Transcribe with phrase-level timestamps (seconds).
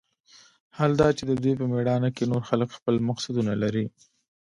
[0.77, 3.85] حال دا چې د دوى په مېړانه کښې نور خلق خپل مقصدونه لري.